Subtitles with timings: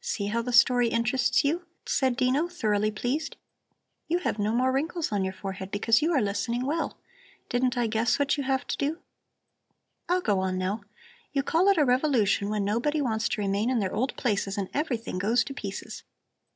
[0.00, 3.36] "See how the story interests you!" said Dino, thoroughly pleased.
[4.08, 6.98] "You have no more wrinkles on your forehead, because you are listening well.
[7.48, 8.98] Didn't I guess what you have to do?
[10.08, 10.80] I'll go on now.
[11.32, 14.68] You call it a revolution when nobody wants to remain in their old places and
[14.74, 16.02] everything goes to pieces."